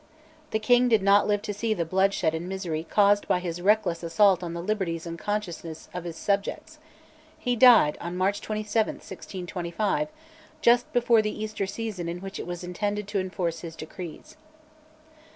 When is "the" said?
0.49-0.57, 1.75-1.85, 4.55-4.61, 11.21-11.39